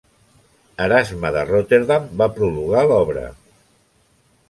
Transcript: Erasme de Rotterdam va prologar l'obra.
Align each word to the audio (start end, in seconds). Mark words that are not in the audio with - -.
Erasme 0.85 1.31
de 1.35 1.45
Rotterdam 1.51 2.09
va 2.25 2.31
prologar 2.41 2.85
l'obra. 2.93 3.31